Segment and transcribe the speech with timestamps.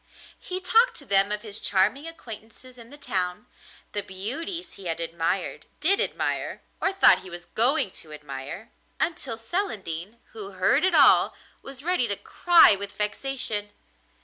[0.39, 3.45] He talked to them of his charming acquaintances in the town,
[3.91, 9.37] the beauties he had admired, did admire, or thought he was going to admire, until
[9.37, 13.73] Celandine, who heard it all, was ready to cry with vexation.